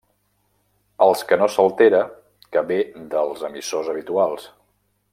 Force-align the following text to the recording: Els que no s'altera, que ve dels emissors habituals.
Els 1.07 1.21
que 1.31 1.37
no 1.41 1.49
s'altera, 1.57 1.99
que 2.57 2.65
ve 2.73 2.81
dels 3.15 3.47
emissors 3.53 3.93
habituals. 3.95 4.53